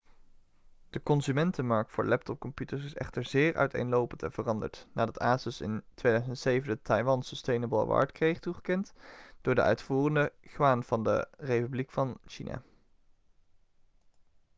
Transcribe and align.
de 0.89 1.03
consumentenmarkt 1.03 1.91
voor 1.91 2.05
laptopcomputers 2.05 2.83
is 2.83 2.93
echter 2.95 3.25
zeer 3.25 3.55
uiteenlopend 3.57 4.23
en 4.23 4.31
veranderd 4.31 4.87
nadat 4.93 5.19
asus 5.19 5.61
in 5.61 5.83
2007 5.93 6.69
de 6.69 6.81
taiwan 6.81 7.23
sustainable 7.23 7.79
award 7.79 8.11
kreeg 8.11 8.39
toegekend 8.39 8.93
door 9.41 9.55
de 9.55 9.61
uitvoerende 9.61 10.33
yuan 10.41 10.83
van 10.83 11.03
de 11.03 11.27
republiek 11.37 11.91
van 11.91 12.19
china 12.25 12.61